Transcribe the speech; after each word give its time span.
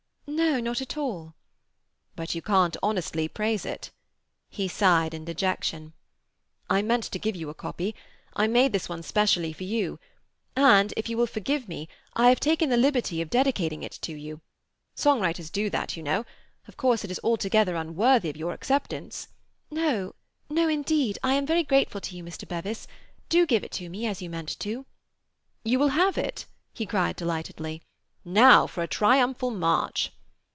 "No—not 0.33 0.81
at 0.81 0.95
all." 0.95 1.35
"But 2.15 2.33
you 2.35 2.41
can't 2.41 2.77
honestly 2.81 3.27
praise 3.27 3.65
it?" 3.65 3.91
He 4.49 4.67
sighed, 4.69 5.13
in 5.13 5.25
dejection. 5.25 5.91
"I 6.69 6.81
meant 6.81 7.03
to 7.05 7.19
give 7.19 7.35
you 7.35 7.49
a 7.49 7.53
copy. 7.55 7.95
I 8.33 8.47
made 8.47 8.71
this 8.71 8.87
one 8.87 9.03
specially 9.03 9.51
for 9.51 9.65
you, 9.65 9.99
and—if 10.55 11.09
you 11.09 11.17
will 11.17 11.27
forgive 11.27 11.67
me—I 11.67 12.29
have 12.29 12.39
taken 12.39 12.69
the 12.69 12.77
liberty 12.77 13.21
of 13.21 13.29
dedicating 13.29 13.83
it 13.83 13.91
to 14.03 14.13
you. 14.13 14.39
Songwriters 14.95 15.51
do 15.51 15.69
that, 15.69 15.97
you 15.97 16.03
know. 16.03 16.25
Of 16.67 16.77
course 16.77 17.03
it 17.03 17.11
is 17.11 17.19
altogether 17.23 17.75
unworthy 17.75 18.29
of 18.29 18.37
your 18.37 18.53
acceptance—" 18.53 19.27
"No—no—indeed 19.69 21.19
I 21.23 21.33
am 21.33 21.45
very 21.45 21.63
grateful 21.63 21.99
to 22.01 22.15
you, 22.15 22.23
Mr. 22.23 22.47
Bevis. 22.47 22.87
Do 23.27 23.45
give 23.45 23.65
it 23.65 23.71
to 23.73 23.89
me—as 23.89 24.21
you 24.21 24.29
meant 24.29 24.57
to." 24.61 24.85
"You 25.65 25.77
will 25.77 25.89
have 25.89 26.17
it?" 26.17 26.45
he 26.73 26.85
cried 26.85 27.17
delightedly. 27.17 27.81
"Now 28.23 28.65
for 28.65 28.81
a 28.81 28.87
triumphal 28.87 29.51
march!" 29.51 30.13